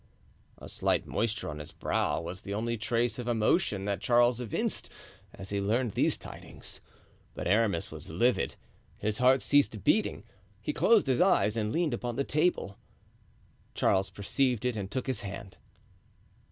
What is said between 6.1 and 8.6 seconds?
tidings. But Aramis was livid.